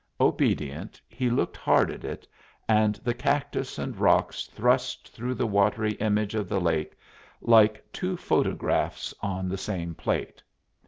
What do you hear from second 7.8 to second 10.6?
two photographs on the same plate.